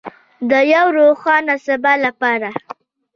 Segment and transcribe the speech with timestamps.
[0.49, 2.49] د یو روښانه سبا لپاره.